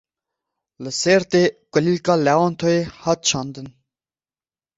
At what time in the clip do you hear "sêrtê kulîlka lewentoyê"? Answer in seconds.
1.01-2.81